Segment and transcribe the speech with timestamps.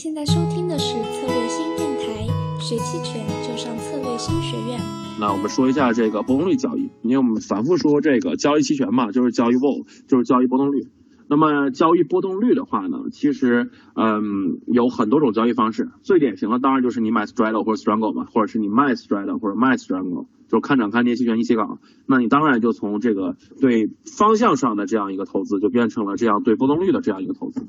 [0.00, 2.24] 现在收听的是策略新电台，
[2.60, 4.78] 学期权就上策略新学院。
[5.18, 10.86] 那我们说一下这个波动率交易，因为我们反复说这个交易期权嘛，就是交易 vol，就是交易波动率。
[11.26, 21.80] 那么交易波动率的话呢，其实嗯有很多种交易方式，最典型的当然就是你买 straddle 或者 strangle 嘛，或者是你卖 straddle 或者卖 strangle，就看涨看跌期权一起搞。
[22.06, 27.66] 那你当然就从这个对方向上的这样一个投资，就变成了这样对波动率的这样一个投资。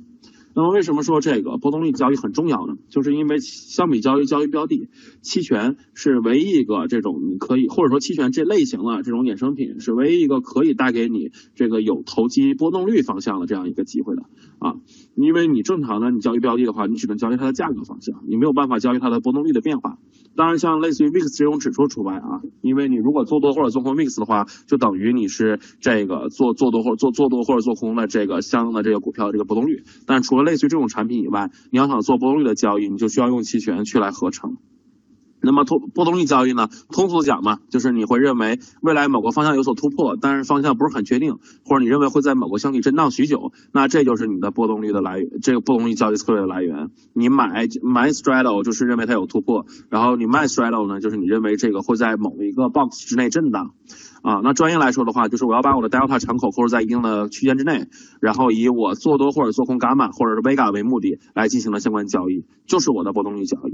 [0.56, 2.76] 那么为什么说这个波动率交易很重要呢？
[2.90, 4.90] 就是因为相比交易交易标的，
[5.22, 14.24] 期权是唯一一个这种你可以或者说期权这类型的这种衍生品是唯一一个可以带给你这个有投机波动率方向的这样一个机会的
[14.60, 14.76] 啊。
[15.16, 19.98] 因为你正常的你交易标的的话，你只能交易它的价格方向，你没有办法交易它的波动率的变化。
[20.36, 29.84] 当然，像类似于 VIX 这种指数除外啊，因为你如果做多或者做空 VIX 的话，就等于你是这个做做多或者做做多或者做空的这个相应的这个股票的这个波动率。
[30.06, 34.58] 但除了类似于这种产品以外，你要想做波动率的交易，你就需要用期权去来合成。
[35.42, 36.70] 那么通波动率交易呢？
[36.92, 46.90] 通俗讲嘛，就是你会认为未来某个方向有所突破，但是方向不是很确定，或者你认为会在某个箱体震荡许久，那这就是你的波动率的来源，这个波动率交易策略的来源。
[47.14, 53.72] 你买买 straddle 就是认为它有突破，然后你卖 straddle 呢，就是你认为这个会在某一个 box 之内震荡。
[54.22, 57.88] 啊，那专业来说的话，就是我要把我的 delta 敞口控制在一定的区间之内，
[58.20, 63.74] 然后以我做多或者做空伽马或者是 vega 为目的来进行的相关交易，就是我的波动率交易。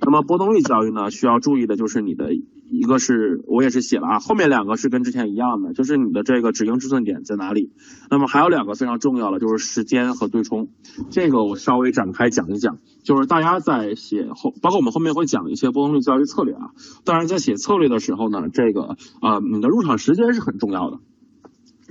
[0.00, 7.70] 那么波动率交易呢，需要注意的就是你的一个是我也是写了啊，后面两个是跟之前一样的，就是你的这个止盈止损点在哪里。
[8.10, 10.68] 那么还有两个非常重要的就是时间和对冲，
[11.10, 12.78] 这个我稍微展开讲一讲。
[13.02, 16.72] 就是大家在写后，包括我们后面会讲一些波动率交易策略啊。
[17.04, 20.98] 当然在写策略的时候呢，这个啊你的入场时间是很重要的。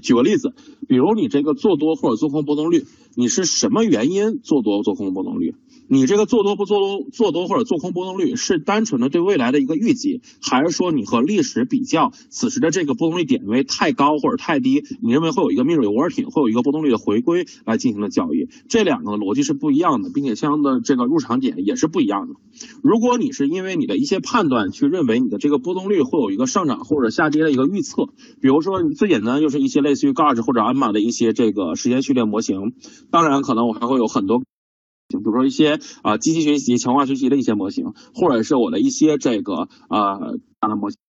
[0.02, 0.53] 举个例子，
[0.90, 5.56] 比如你这个做多或者做空波动率，你是什么原因做多做空波动率？
[5.88, 18.47] 你这个做多不做多，做多或者做空波动率是单纯的对未来的一个预计，还是说你和历史比较，此时的这个波动率点位太高或者太低，你认为会有一个 mean reverting，会有一个波动率的回归来进行的交易？
[18.68, 22.35] 这两个逻辑是不一样的，并且相应的这个入场点也是不一样的。
[22.81, 28.07] 如果你是因为你的一些判断去认为你的这个波动率会有一个上涨或者下跌的一个预测，
[28.41, 32.74] 比如说最简单就是一些类似于 Gauge 或者 AMA 的一些这个时间序列模型，
[33.12, 34.41] 当然可能我还会有很多。
[35.08, 41.00] 比如说一些啊积极学习、强化学习的一些模型，或者是我的一些这个呃大的模型。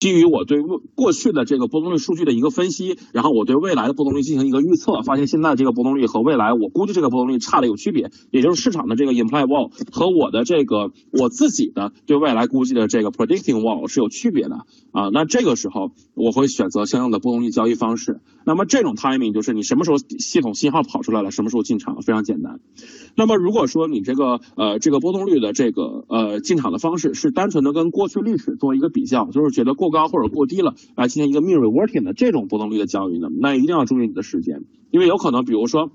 [0.00, 0.62] 基于我对
[0.94, 15.10] 过去的这个波动率数据的一个分析，然后我对未来的波动率进行一个预测，发现现在这个波动率和未来我估计这个波动率差的有区别，也就是市场的这个 imply wall 和我的这个我自己的对未来估计的这个 predicting wall 是有区别的啊。
[15.12, 18.20] 那这个时候我会选择相应的波动率交易方式。
[18.46, 22.58] 那么这种 timing 就是你什么时候系统信号跑出来了，什么时候进场，非常简单。
[23.16, 35.90] 那么如果说你这个呃这个波动率的这个呃进场的方式是单纯的跟过去历史做一个比较，就是觉得过高或者过低了来进行一个 mean reverting 的这种波动率的交易呢，那一定要注意你的时间，因为有可能比如说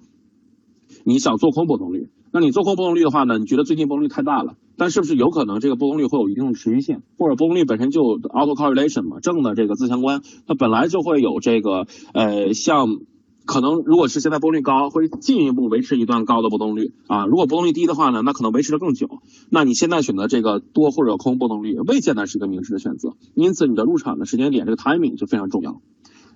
[1.04, 13.00] 你想做空波动率，那你做空波动率的话呢，你觉得最近波动率太大了，但是不是有可能这个波动率会有一定的持续性，或者波动率本身就 auto correlation 嘛，正的这个自相关，它本来就会有这个呃像。
[13.46, 17.26] 可能如果是现在波动率高，会进一步维持一段高的波动率啊。
[17.26, 19.08] 如果波动率低的话呢，那可能维持的更久。
[19.50, 23.14] 那你现在选择这个多或者空波动率，未见得是一个明智的选择。
[23.34, 25.82] 因此，你的入场的时间点，这个 timing 就非常重要。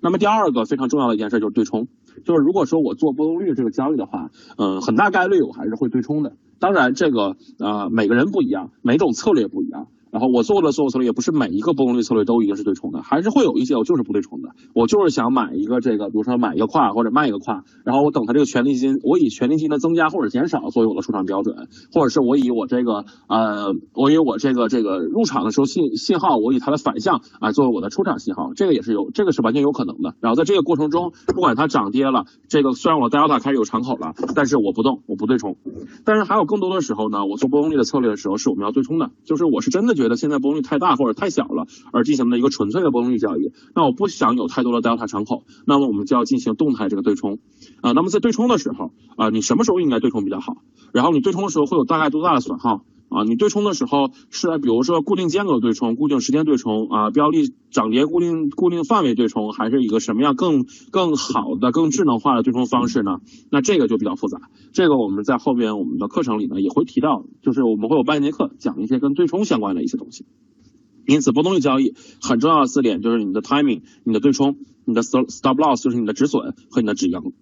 [0.02, 1.88] 那么第二个非常重要的一件事就是对冲，
[2.24, 6.38] 就是如果说我做波动率这个交易的话，嗯，很大概率我还是会对冲的。
[6.59, 9.88] 当然，这个呃每个人不一样，每种策略不一样。
[10.12, 14.50] 然后我做的所有策略也不是每一个波动率策略都一定是对冲的，还是会有一些我就是不对冲的。
[14.74, 30.16] 我就是想买一个这个，比如说买一个跨或者卖一个跨，然后我等它这个权利金，我以权利金的增加或者减少作为我的出场标准，或者是我以我这个呃，我以我这个这个入场的时候信信号，我以它的反向啊作为我的出场信号，这个也是有，这个是完全有可能的。
[30.22, 35.58] 然后在这个过程中，不管它涨跌了，这个虽然我 delta 开始有敞口了，但是我不动，我不对冲。
[36.03, 40.79] 但是还有更多的时候呢，我做波动率的策略的时候是我们要对冲的，就是我是真的觉得现在波动率太。
[40.79, 47.40] 大或者太小了，而进行的一个纯粹的波动率交易，那我不想有太多的 delta 敞口，那么我们就要进行动态这个对冲
[47.81, 47.91] 啊。
[47.91, 50.55] 那么在对冲的时候啊，你什么时候应该对冲比较好？
[50.93, 52.85] 然后你对冲的时候会有大概多大的损耗？
[53.09, 63.20] 啊，你对冲的时候是比如说固定间隔对冲、固定时间对冲啊，标的涨跌固定固定范围对冲，还是一个什么样更更好的、更智能化的对冲方式呢？
[63.50, 70.26] 那这个就比较复杂，这个我们在后边我们的课程里呢也会提到，就是我们会有半节课讲一些跟对冲相关的一些东西。
[71.06, 77.34] 因此，波动率交易很重要的四点就是你的 timing、你的对冲、你的 stop loss 就是你的止损和你的止盈。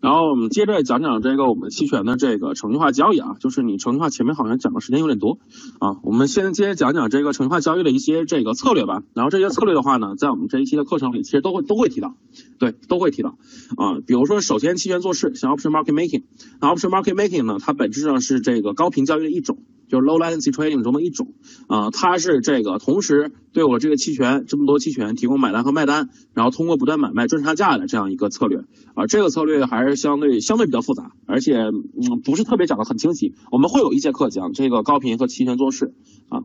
[0.00, 5.38] 然后我们接着讲讲这个我们期权的这个程序化交易啊，就是你程序化前面好像讲的时间有点多
[5.80, 9.02] 啊，我们先接着讲讲这个程序化交易的一些这个策略吧。
[9.14, 12.14] 然后这些策略的话呢，在我们这一期的课程里其实都会都会提到，
[12.58, 13.38] 对，都会提到
[13.76, 13.98] 啊。
[14.06, 16.22] 比如说，首先期权做市，像 option market making，
[16.60, 19.58] 那 option market making 呢，它本质上是这个高频交易的一种。
[19.88, 21.34] 就是 low latency trading 中的一种，
[21.66, 28.64] 啊，它是这个同时对我这个期权这么多期权提供买单和卖单，然后通过不断买卖赚差价的这样一个策略，
[28.94, 33.34] 啊，这个策略还是相对相对比较复杂，而且嗯不是特别讲的很清晰。
[33.50, 35.94] 我们会有一节课讲这个高频和期权做市，
[36.28, 36.42] 啊。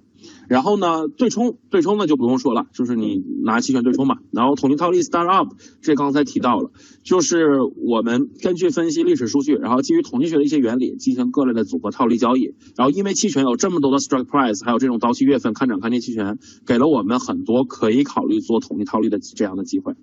[0.48, 4.20] 然后呢，对冲对冲呢就不用说了，就是你拿期权对冲嘛。
[4.32, 6.72] 然后统计套利 start up，这刚才提到了，
[7.04, 12.56] 就是我们根据分析历史数据，然后基于统计学的一些原理进行各类的组合套利交易。
[12.78, 19.96] 然后因为期权有这么多的 strike price，还有这种到期月份看涨看跌期权，给了我们很多可以考虑做统一套利的这样的机会。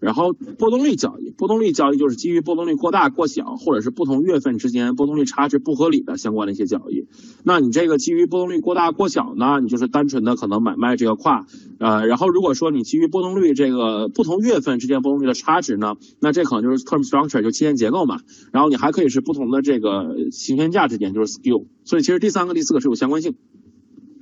[0.00, 7.06] 然后波动率交易，波动率交易就是基于波动率过大过小，或者是不同月份之间波动率差值不合理的相关的一些交易。
[7.42, 11.46] 那你这个基于波动率过大过小呢，你就是单纯的可能买卖这个跨，
[11.78, 18.20] 呃，然后如果说你基于波动率这个不同月份之间波动率的差值呢，那这可能就是 term structure 就期限结构嘛。
[18.52, 21.66] 然后你还可以是不同的这个行权价之间就是 skew。
[21.84, 23.34] 所以其实第三个、第四个是有相关性。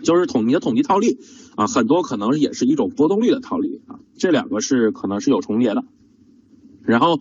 [0.02, 1.18] 就是统你的统计套利
[1.56, 5.82] 啊，很多可能也是一种波动率的套利啊，这两个是可能是有重叠的。
[6.84, 7.18] 然后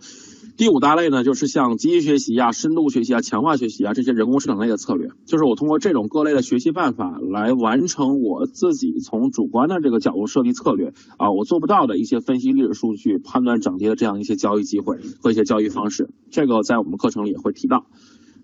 [0.56, 17.86] 第五大类呢，就是像机器学习啊、深度学习啊、强化学习啊这些人工智能类的策略，就是我通过这种各类的学习办法来完成我自己从主观的这个角度设计策略啊，我做不到的一些分析历史数据、判断涨跌的这样一些交易机会和一些交易方式，这个在我们课程里也会提到。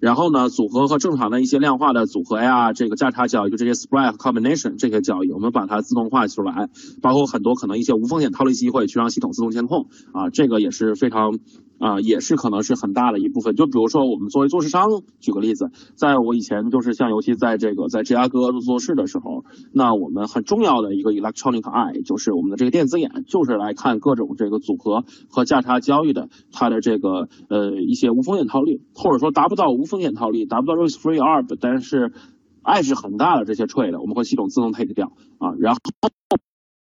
[0.02, 6.68] 然后呢，组合和正常的一些量化的组合呀，这个价差交易，就这些 spread combination 这些交易，我们把它自动化出来，
[7.00, 11.38] 包括很多可能一些无风险套利机会，去让系统自动监控啊，这个也是非常。
[11.82, 13.56] 啊，也是可能是很大的一部分。
[13.56, 14.86] 就比如说，我们作为做市商，
[15.18, 32.12] 举个例子，在我以前就是像尤其在这个在芝加哥做事的时候，那我们很重要的一个 electronic eye 就是我们的这个电子眼，就是来看各种这个组合和价差交易的它的这个呃一些无风险套利，或者说达不到无风险套利，达不到 risk free arb，但是
[32.62, 35.08] 爱是很大的这些 trade，我们会系统自动 take 掉
[35.38, 35.80] 啊，然后。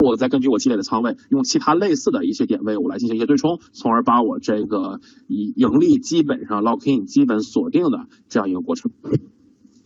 [0.01, 8.91] 我再根据我积累的仓位，用其他类似的一些点位，我来进行一些对冲，从而把我这个以盈利基本上 lock in 基本锁定的这样一个过程。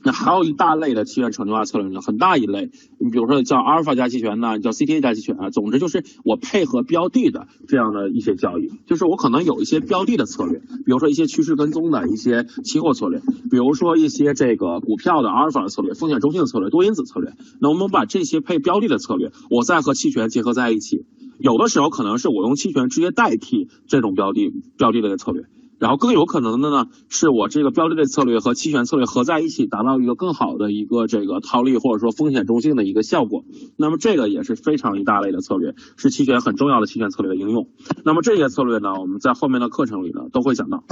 [0.05, 2.69] 那还有一大类的期权程序化策略呢，很大一类，
[2.99, 13.19] 你比如说叫阿尔法加期权呢，叫 CTA 加期权啊，总之就是我配合标的的这样的一些交易，就是我可能有一些标的的策略，比如说一些趋势跟踪的一些期货策略，
[13.49, 21.05] 比如说一些这个股票的阿尔法的策略、风险中性的策略、多因子策略，那我们把这些配标的的策略，我再和期权结合在一起，
[21.39, 25.45] 有的时候可能是我用期权直接代替这种标的标的类的策略。
[25.79, 33.43] 然后更有可能的呢，是我这个标的类策略和期权策略合在一起，达到一个更好的一个这个套利或者说风险中性的一个效果。
[33.77, 37.69] 那么这个也是非常一大类的策略，是期权很重要的期权策略的应用。
[38.03, 40.83] 那么这些策略呢，我们在后面的课程里呢都会讲到。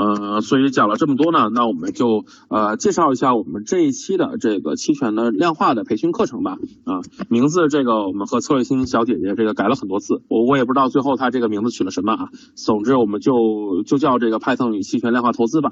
[0.00, 6.56] 呃，所以讲了这么多呢，那我们就呃介绍一下我们这一期的这个期权的量化的培训课程吧。
[6.84, 12.28] 啊，名字这个我们和策略星小姐姐这个改了很多次，我我也不知道最后她这个名字取了什么啊。
[12.54, 15.70] 总之我们就就叫这个 Python 与期权量化投资吧。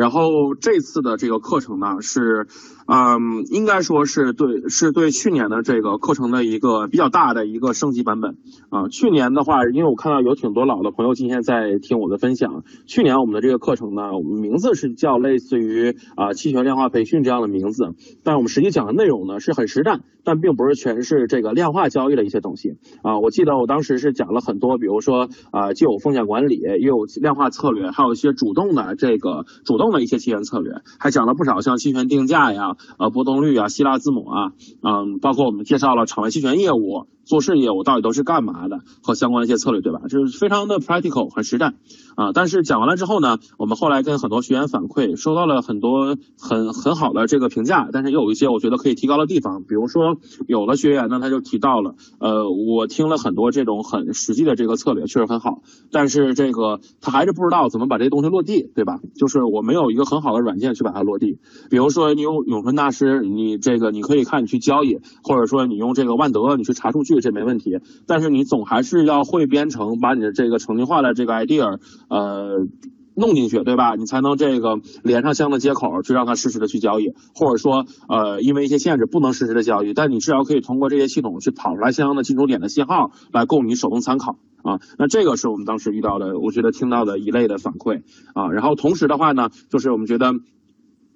[0.00, 2.46] 然后这次的这个课程呢是。
[2.92, 8.38] 嗯，应该说是对，是对去年的这个课程的一个比较大的一个升级版本
[8.68, 8.88] 啊。
[8.88, 12.64] 去年的话，因为我看到有挺多老的朋友今天在听我的分享。
[12.88, 22.70] 去年我们的这个课程呢，我们名字是叫类似于啊期权量化培训这样的名字，但我们实际讲的内容呢是很实战，但并不是全是这个量化交易的一些东西
[23.04, 23.20] 啊。
[23.20, 32.76] 我记得我当时是讲了很多，比如说啊，既有风险管理，又有量化策略，还有一些主动的这个主动的一些期权策略，还讲了不少像期权定价呀。
[32.98, 37.06] 呃，波动率啊，希腊字母啊，嗯，包括我们介绍了场外期权业务。
[37.26, 40.00] 做事业务到底都是干嘛的和相关的一些策略，对吧？
[40.08, 41.76] 就是非常的 practical，很实战
[42.16, 42.32] 啊。
[42.32, 49.62] 但是讲完了之后呢，我们后来跟很多学员反馈，收到了很多很很好的这个评价，但是也有一些我觉得可以提高的地方。
[49.62, 50.16] 比如说，
[50.48, 58.98] 有的学员呢，他就提到了，呃，我听了很多这种很实际的这个策略，确实很好，但是这个他还是不知道怎么把这些东西落地，对吧？
[59.14, 61.38] 就是我们没有一个很好的软件去把它落地。
[61.70, 67.20] 比如说，你用永春大师，你这个你可以看你去交易，或者说你用这个万德，你去查数据。
[67.20, 72.66] 这没问题，但是你总还是要会编程，把你的这个程序化的这个 idea，呃，
[73.14, 73.94] 弄进去，对吧？
[73.96, 84.80] 你才能这个连上相应的接口，去让它实时的去交易，或者说呃，因为一些限制不能实时的交易，但你至少可以通过这些系统去跑出来相应的进出点的信号，来供你手动参考啊。
[84.98, 88.02] 那这个是我们当时遇到的，我觉得听到的一类的反馈
[88.34, 88.50] 啊。
[88.50, 90.34] 然后同时的话呢，就是我们觉得。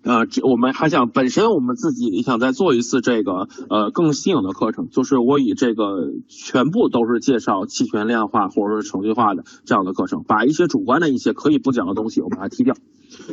[0.04, 12.76] 呃，这我们还想本身我们自己也想再做一次这个呃更新颖的课程，就是我以这个全部都是介绍期权量化或者是程序化的这样的课程，把一些主观的一些可以不讲的东西我把它踢掉。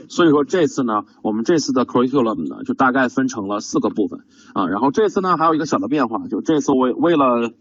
[0.09, 4.21] 所以说这次呢，我们这次的 curriculum 呢就大概分成了四个部分
[4.53, 7.51] 啊，然后这次呢还有一个小的变化，就这次为为了。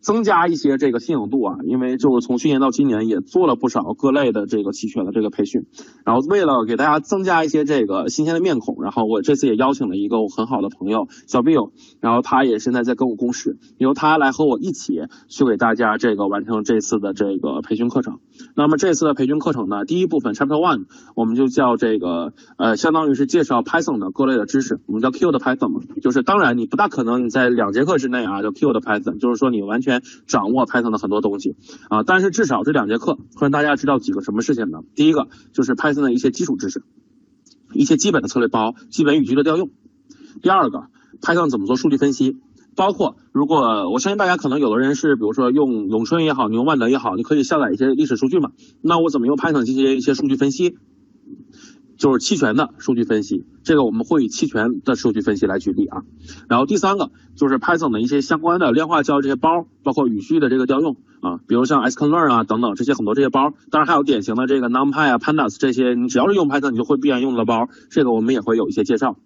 [0.00, 5.66] 增加一些这个新颖度啊，因为就是从去年到今年也做了不少各类的这个期权的这个培训，
[6.04, 18.20] 然后为了给大家增加一些这个新鲜的面孔，然后我这次也邀请了一个我很好的朋友小 Bill，然后他也现在在跟我共事，由他来和我一起去给大家这个完成这次的这个培训课程。
[18.56, 29.89] 那么这次的培训课程呢，第一部分 Chapter One 我们就叫这个呃，相当于是介绍 Python 的各类的知识，我们叫 Q 的 Python 嘛，就是当然你不大可能你在两节课之内啊，就 Q 的 Python，就是说你完全。
[30.26, 31.56] 掌握 Python 的很多东西
[31.88, 34.82] 啊，但是至少这两节课会让大家知道几个什么事情呢？
[34.94, 36.84] 第一个就是 Python 的一些基础知识，
[37.72, 39.70] 一些基本的策略包、基本语句的调用。
[40.42, 40.84] 第二个
[41.20, 42.38] ，Python 怎么做数据分析？
[42.76, 48.52] 包括如果我相信大家可能有的人是，比如说用咏春也好，你用万德也好，你可以下载一些历史数据嘛。
[48.80, 50.78] 那我怎么用 Python 进行一些数据分析？
[52.00, 56.00] 就是期权的数据分析，这个我们会以期权的数据分析来举例啊。
[56.48, 69.18] 然后第三个就是 Python 的一些相关的量化交易这些包，包括语序的这个调用啊，比如像 sklearn 啊等等这些很多这些包，当然还有典型的这个 NumPy 啊 Pandas 这些，你只要是用 Python 你就会必然用的包，这个我们也会有一些介绍。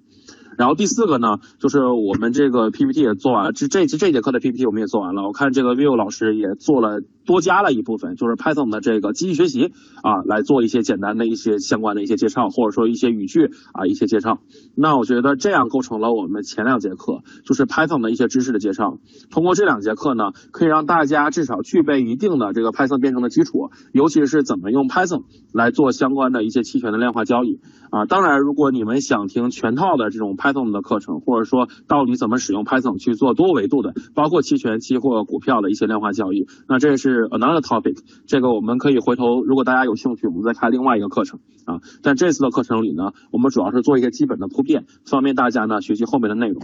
[0.59, 5.23] 然后第四个呢，就是我们这个 PPT 也做完了，这这这节课的 PPT 我们也做完了。
[5.23, 14.39] 我看这个 Vivo 老师也做了多加了一部分，就是 Python 的这个机器学习啊，来做一些简单的一些相关的一些介绍，或者说一些语句啊一些介绍。
[14.77, 18.99] 那我觉得这样构成了我们前两节课就是 Python 的一些知识的介绍。
[19.31, 28.05] 通过这两节课呢，可以让大家至少具备一定的这个 Python 编程的基础，尤其是怎么用 Python 来做相关的一些期权的量化交易啊。
[28.07, 37.97] 当然，如果你们想听全套的这种 Python 的课程，或者说到底怎么使用 Python 去做多维度的，包括期权、期货、股票的一些量化交易，那这是 another topic。
[38.27, 41.81] 这个我们可以回头，如果大家有兴趣，我们再开另外一个课程啊。
[42.03, 46.61] 但这次的课程里呢，我们主要是做一些基本的铺垫，方便大家呢学习后面的内容。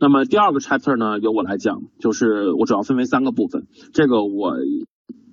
[0.00, 4.56] 那么第二个 chapter 呢，由我来讲，就是我主要分为三个部分，这个我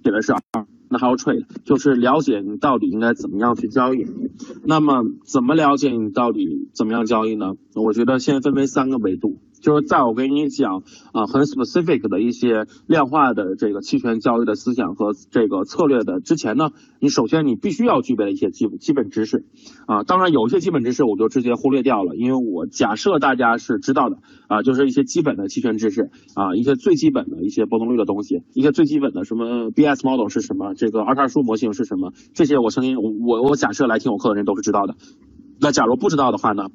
[0.03, 0.67] 写的是二。
[0.97, 4.05] How trade，就是了解你到底应该怎么样去交易。
[4.63, 7.53] 那么怎么了解你到底怎么样交易呢？
[7.75, 9.37] 我觉得现在分为三个维度。
[9.63, 19.45] 就是在我给你讲啊很 specific 的一些量化的这个期权交易的思想和这个策略的之前呢，你首先你必须要具备的一些基基本知识
[19.87, 24.17] 啊，当然有一些基本知识我就直接忽略掉了，因为我假设大家是知道的
[24.49, 34.97] 啊，就是一些基本的期权知识啊，一些最基本的一些波动率的东西，一些最基本的什么 BS model 是什么，这个二叉树模型是什么，这些我相信我我假设来听我课的人都是知道的。
[35.61, 36.67] 那假如不知道的话呢？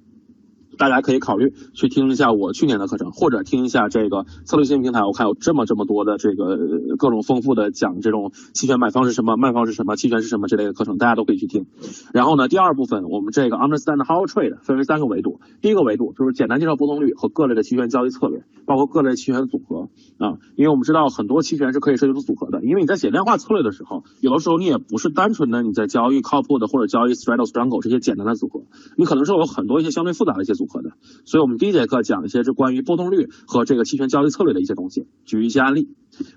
[0.79, 5.03] 大家可以考虑去听一下我去年的课程，或者听一下这个策略性平台。
[5.03, 6.57] 我看有这么这么多的这个
[6.97, 11.67] 各种丰富的讲这种期权买方是什么，卖方是什么，期权是什么之类的课程，大家都可以去听。
[12.13, 15.41] 然后呢，第二部分我们这个 understand how Trade 分为三个维度。
[15.61, 20.39] 第一个维度就是简单介绍波动率和各类的期权交易策略，包括各类期权组合啊。
[20.55, 22.65] 因为我们知道很多期权是可以设计出组合的。
[22.65, 28.63] 因为你在写量化策略的时候，有的时候你也不是单纯的你在交易 call put 或者交易 straddle strangle 这些简单的组合，
[28.97, 30.93] 你可能是有很多一些相对复杂的一些组合的。
[31.25, 35.89] 所以，我们第一节课讲一些是关于波动率和这个期权交易策略的一些东西，举一些案例。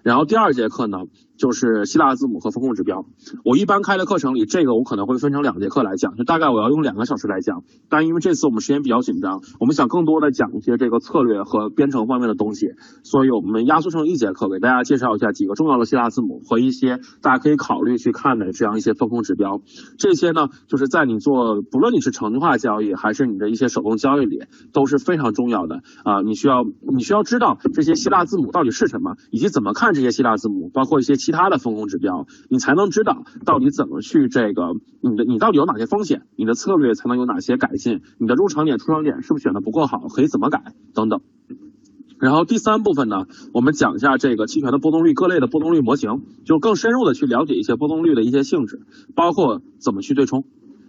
[0.04, 1.00] 然后第二节课呢？
[1.38, 3.04] 就是希腊字母和风控指标。
[3.44, 7.64] 我一般开的课程里，这个我可能会分成两节课来讲，就大概我要用两个小时来讲。
[7.90, 19.64] 但因为这次我们时间比较紧张，我们想更多的讲一些这个策略和编程方面的东西，所以我们压缩成一节课，给大家介绍一下几个重要的希腊字母和一些大家可以考虑去看的这样一些风控指标。
[19.98, 26.22] 这些呢，就是在你做不论你是程序化交易还是你的一些手工交易里都是非常重要的啊。
[26.22, 26.64] 你需要
[26.96, 31.32] 你需要知道这些希腊字母到底是什么，以及怎么看这些希腊字母，包括一些其。
[31.32, 41.22] 他的风控指标，你才能知道到底怎么去这个你的你到底有哪些风险，你的策略才能有哪些改进，你的入场点出场点是不是选的不够好，可以怎么改等等。
[42.20, 48.82] 然后第三部分呢，我们讲一下这个期权的波动率各类的波动率模型，就更深入的去了解一些波动率的一些性质，
[49.16, 50.44] 包括怎么去对冲，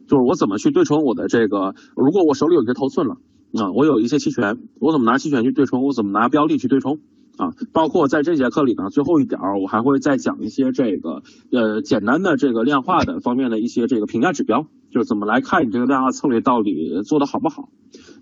[0.09, 3.19] 就是我怎么去对冲我的这个，如果我手里有些头寸了
[3.55, 6.99] 啊，我有一些期权，我怎么拿期权去对冲，我怎么拿标的去对冲。
[7.37, 17.71] 啊，包括在这节课里呢，最后一点儿我还会再讲一些这个呃简单的这个量化的方面的一些这个评价指标，就是怎么来看你这个量化策略到底做的好不好。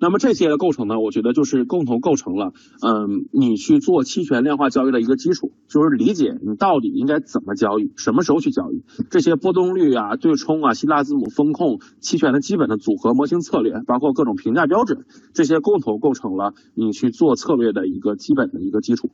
[0.01, 19.11] 那么这些的构成呢，我觉得就是共同构成了，嗯，你去做期权量化交易的一个基础，就是理解你到底应该怎么交易，什么时候去交易，这些波动率啊、对冲啊、希腊字母风控、期权的基本的组合模型策略，包括各种评价标准，这些共同构成了你去做策略的一个基本的一个基础。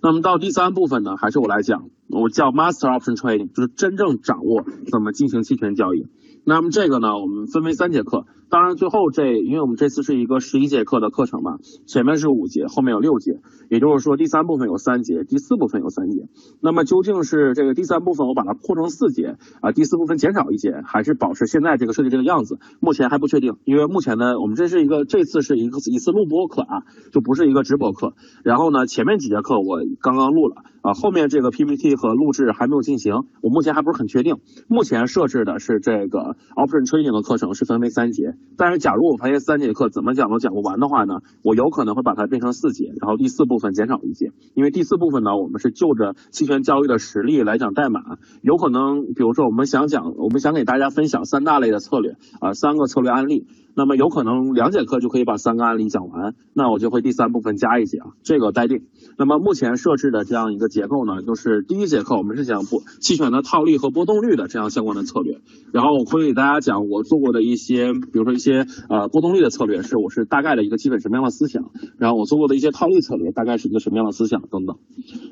[0.00, 6.06] 那么到第三部分呢，还是我来讲，我叫 Master Option Trading，就是真正掌握怎么进行期权交易。
[6.44, 8.26] 那么这个呢，我们分为三节课。
[8.50, 16.28] 当然，最后这，因为我们这次是一个十一节课的课程嘛，前面是五节，后面有六节，也就是说第三部分有三节，第四部分有三节。
[16.62, 22.58] 那么究竟是这个第三部分我把它扩成四节啊，第四部分减少一节，还是保持现在这个设计这个样子？
[22.80, 28.14] 目前还不确定，因为目前呢，我们这是一个这次是一个一次录播课啊，就不是一个直播课。
[28.44, 34.36] 然后呢，前面几节课我刚刚录了啊，后面这个 PPT 和录制还没有进行，我目前还不是很确定。
[34.68, 38.37] 目前设置的是这个 Option Training 的课程是分为三节。
[38.56, 44.32] 但是，假如我发现三节课怎么讲都讲不完的话呢，我有可能会把它变成四节，然后第四部分减少一节。
[44.54, 53.46] 因为第四部分呢，我们是就着期权交易的实例来讲代码，有可能，比如说我们想讲，我们想给大家分享三大类的策略啊，三个策略案例。
[53.78, 58.82] 那么有可能两节课就可以把三个案例讲完，那我就会第三部分加一节啊，这个待定。
[59.16, 65.38] 那么目前设置的这样一个结构呢，就是第一节课我们是讲波期权的套利和波动率的这样相关的策略，
[65.72, 74.78] 然后我会给大家讲我做过的一些，比如说一些呃波动率的策略是我是大概的一个基本什么样的思想，然后我做过的一些套利策略大概是一个什么样的思想等等。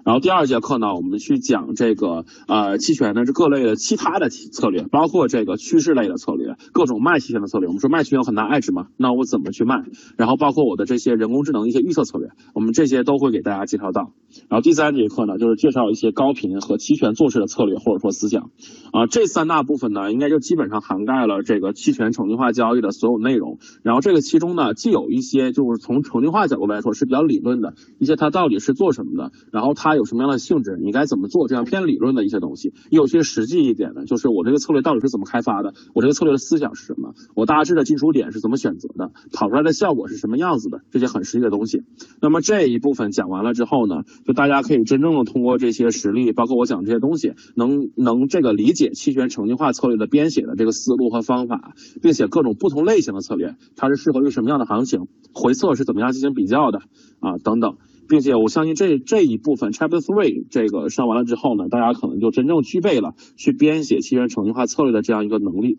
[0.04, 7.66] 然后第二节课呢，我们去讲这个呃期权的这各类的其他的策略，包括这个趋势类的策略，各种卖期权的策略。
[7.66, 8.86] 我们说卖期权很拿爱值嘛？
[8.96, 9.82] 那我怎么去卖？
[10.16, 14.12] 然后包括我的这些人工智能一些预测策略，我们这些都会给大家介绍到。
[14.48, 18.50] 然后第三节课呢，就是介绍一些高频和期权做事的策略或者说思想。
[18.92, 23.58] 啊，这三大部分呢，应该就基本上涵盖了这个期权程序化交易的所有内容。
[23.82, 32.74] 然后这个其中呢，既有一些就是从程序化角度来说是比较理论的一些，它到底是做什么的，然后它有什么样的性质，你该怎么做，这样偏理论的一些东西。
[32.90, 38.76] 有些实际一点的，就是我这个策略到底是怎么开发的，我这个策略的思想是什么，我大致的进出点是怎么选。
[38.78, 40.82] 择的跑出来的效果是什么样子的？
[40.90, 41.84] 这些很实际的东西。
[42.20, 56.82] 那么这一部分讲完了之后呢，就大家可以真正的通过这些实例，包括我讲这些东西，能能这个理解期权程序化策略的编写的这个思路和方法，并且各种不同类型的策略，它是适合于什么样的行情，回测是怎么样进行比较的
[57.20, 65.78] 啊等等，并且我相信这这一部分 Chapter Three 这个上完了之后呢，大家可能就真正具备了去编写期权程序化策略的这样一个能力。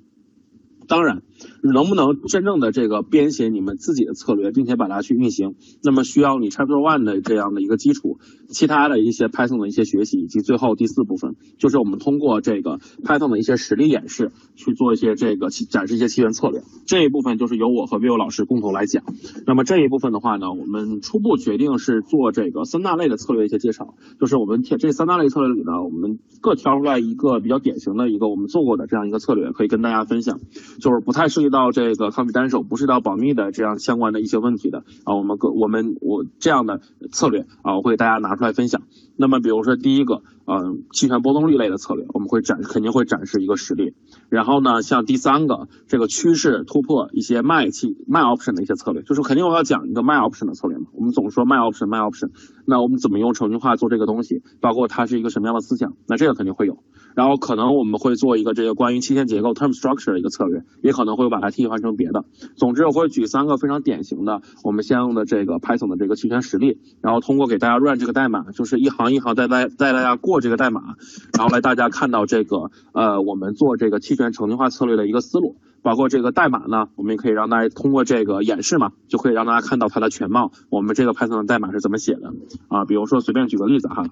[0.87, 1.21] 当然。
[1.61, 5.55] 能不能真正的这个编写你们自己的策略，并且把它去运行？
[5.83, 8.19] 那么需要你 Chapter One 的这样的一个基础，
[8.49, 16.61] 其他的一些 Python 的一些学习，以及最后第四部分，就是我们通过这个 Python 的一些实例演示去做一些这个展示一些期权策略。
[16.85, 19.03] 这一部分就是由我和 Will 老师共同来讲。
[19.45, 30.39] 那么这一部分的话呢，我们初步决定是做这个三大类的策略一些介绍，就是我们这三大类策略里呢，我们各挑出来一个比较典型的一个我们做过的这样一个策略，可以跟大家分享，
[30.79, 31.71] 就是不太涉及到。
[31.77, 38.81] 这个抗体单手不是到保密的这样相关的一些问题的啊，我们个我们我这样的策略啊，我会给大家拿出来分享。
[39.15, 43.93] 那么比如说第一个，嗯，期权波动率类的策略，我们会展肯定会展示一个实例。
[44.29, 50.85] 然后呢，像第三个这个趋势突破一些卖期卖 option 的一些策略，就是肯定我要讲一个卖 option 的策略嘛。
[50.93, 52.29] 我们总说卖 option 卖 option，
[52.65, 54.41] 那我们怎么用程序化做这个东西？
[54.61, 55.97] 包括它是一个什么样的思想？
[56.07, 56.81] 那这个肯定会有。
[57.13, 62.23] 然后可能我们会做一个这个关于期限结构 term structure 的一个策略，也可能会把它替换成别的。
[62.55, 70.95] 总之我会举三个非常典型的我们相应的这个 Python 的这个期权实例，然后通过给大家 run 这个代码，就是一行一行带带带大家过这个代码，
[71.37, 82.33] 然后来大家看到这个呃我们做这个期权程序化策略的一个思路，包括这个代码呢，我们也可以让大家通过这个演示嘛，就可以让大家看到它的全貌，我们这个 Python 的代码是怎么写的
[82.67, 82.85] 啊？
[82.85, 84.05] 比如说随便举个例子哈。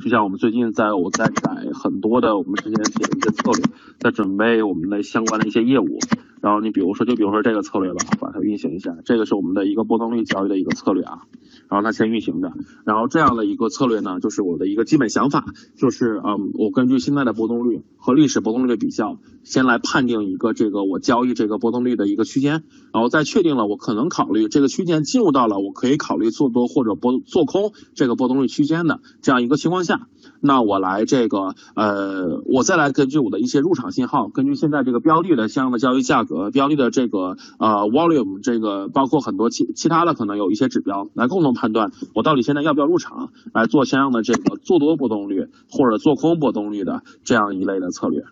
[0.00, 3.64] 就像我们最近在我在改很多的我们之前写的一些策略，
[3.98, 5.98] 在准备我们的相关的一些业务。
[6.40, 8.96] 然后你比如说，就比如说这个策略吧，把它运行一下。
[9.04, 11.22] 这个是我们的一个波动率交易的一个策略啊。
[11.68, 12.52] 然后它先运行着，
[12.84, 15.44] 然后这样的一个策略呢，就是我的一个基本想法，
[15.76, 30.06] 就是嗯，我根据现在的波动率和历史波动率的比较，先来判定一个这个我交易这个波动率的一个区间，然后再确定了我可能考虑这个区间进入到了我可以考虑做多或者波做空这个波动率区间的这样一个情况下。
[30.40, 48.24] 那我来这个呃，我再来根据我的一些入场信号，根据现在这个标的的相应的交易价格、标的的这个呃 volume，这个包括很多其其他的可能有一些指标，来共同判断我到底现在要不要入场，来做相应的这个做多波动率或者做空波动率的这样一类的策略。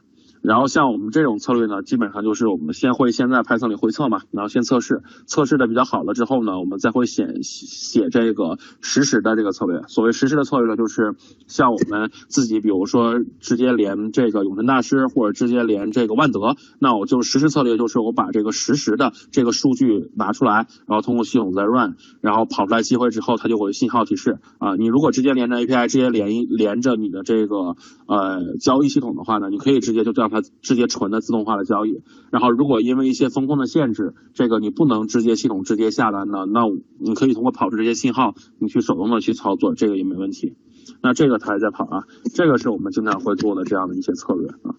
[0.47, 9.83] 然后像我们这种策略呢，基本上就是我们先会先在 Python 里回测嘛，然后先测试，测试的比较好了之后呢，我们再会写写这个实时的这个策略。
[9.89, 11.17] 所谓实时的策略呢，就是
[11.49, 24.77] 像我们自己，比如说直接连这个永成大师，或者直接连这个万德，那我就实时策略就是我把这个实时的这个数据拿出来，然后通过系统再 run，然后跑出来机会之后，它就会信号提示啊。
[24.77, 27.75] 你如果直接连着 API，直接连一连着你的这个
[28.07, 30.47] 呃交易系统的话呢，你可以直接就这样它。
[30.63, 36.63] 直接纯的自动化的交易，然后如果因为一些风控的限制，这个你不能直接系统直接下单呢，那
[36.99, 40.57] 你可以通过跑出这些信号，你去手动的去操作，这个也没问题。
[41.03, 44.75] 那这个它还在跑啊，这个是我们经常会做的这样的一些策略啊。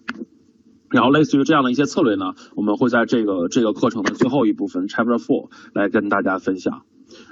[0.90, 6.82] 然后类似于这样的一些策略呢，我们会在这个这个课程的最后一部分 Chapter Four 来跟大家分享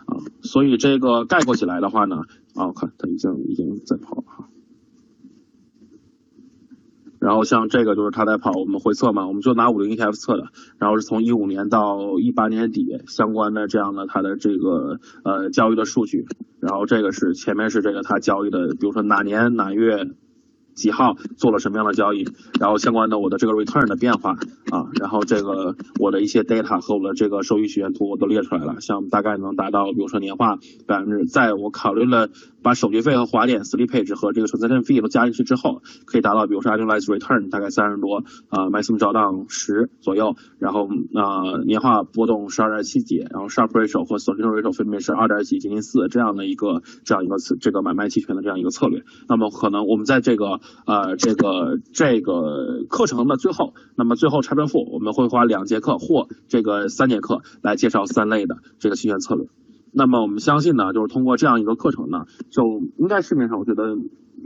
[0.06, 0.16] 啊。
[0.42, 2.22] 所以这个概括起来的话呢，
[2.54, 4.48] 啊，看它已经已经在跑了哈。
[7.26, 10.44] 然后像这个就是他在跑我们回测嘛，我们就拿五零 ETF 测的，
[10.78, 16.24] 然后是从一五年到一八年底相关的这样的它的这个呃交易的数据，
[16.60, 20.08] 然后这个是前面是这个它交易的，比如说哪年哪月。
[20.76, 22.24] 几号做了什么样的交易，
[22.60, 24.32] 然后相关的我的这个 return 的变化
[24.70, 32.28] 啊，然后这个我的一些 data 和我的这个收益曲线图我都列出来了，像大概能达到，比如说年化百分之，在我考虑了
[32.62, 44.34] 把手续费和滑点 slippage 和这个 transaction fee 都加进去之后，可以达到，比如说 annualized return 大概三十多啊，maximum drawdown 十左右，然后啊年化波动十二点七几，然后 sharp ratio 和 s o
[44.34, 59.46] l i t ratio 分别是二点几接近四这样的一个这样一个这个买卖期权的这样一个策略，那么可能我们在这个呃，这个这个课程的最后，那么最后拆分赋我们会花两节课或这个三节课来介绍三类的这个期权策略。
[59.92, 62.62] 那么我们相信呢，就是通过这样一个课程呢，就
[62.98, 63.96] 应该市面上我觉得。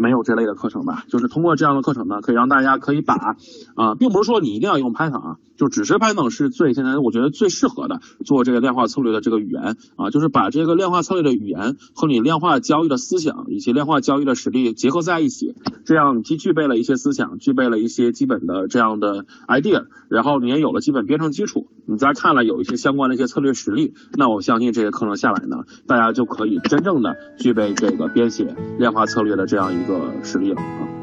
[0.00, 3.36] 没有这类的课程吧，就是通过这样的课程呢，可以让大家可以把
[3.74, 29.89] 啊，并不是说你一定要用 Python 啊，就只是 Python 是最现在我觉得最适合的做这个量化策略的这个语言啊，就是把这个量化策略的语言和你量化交易的思想以及量化交易的实力结合在一起，这样既具备了一些思想，具备了一些基本的这样的 idea，然后你也有了基本编程基础，你再看了有一些相关的一些策略实例，那我相信这些课程下来呢，大家就可以真正的具备这个编写量化策略的这样一。
[29.90, 30.99] 个实力了啊。